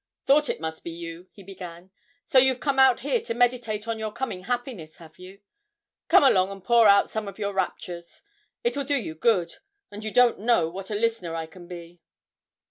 [0.25, 1.91] 'Thought it must be you,' he began;
[2.25, 5.41] 'so you've come out here to meditate on your coming happiness, have you?
[6.07, 8.23] Come along and pour out some of your raptures,
[8.63, 9.57] it will do you good;
[9.91, 12.01] and you don't know what a listener I can be.'